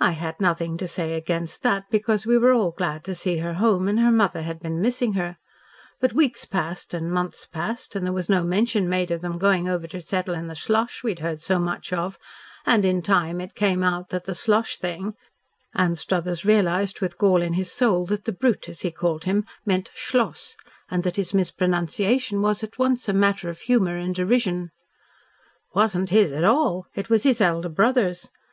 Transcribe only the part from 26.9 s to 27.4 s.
It was his